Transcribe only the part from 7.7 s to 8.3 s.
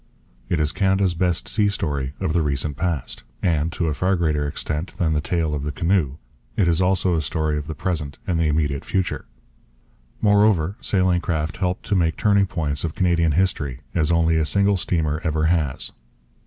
present